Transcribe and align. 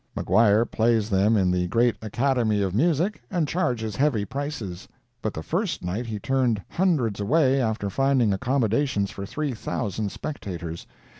Maguire 0.15 0.65
plays 0.65 1.11
them 1.11 1.37
in 1.37 1.51
the 1.51 1.67
great 1.67 1.95
Academy 2.01 2.63
of 2.63 2.73
Music, 2.73 3.21
and 3.29 3.47
charges 3.47 3.95
heavy 3.95 4.25
prices; 4.25 4.87
but 5.21 5.31
the 5.31 5.43
first 5.43 5.83
night 5.83 6.07
he 6.07 6.17
turned 6.17 6.59
hundreds 6.71 7.19
away 7.19 7.61
after 7.61 7.87
finding 7.87 8.33
accommodations 8.33 9.11
for 9.11 9.27
three 9.27 9.51
thousand 9.53 10.11
spectators. 10.11 10.87